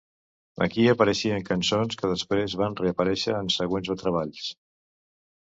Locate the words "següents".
3.59-3.93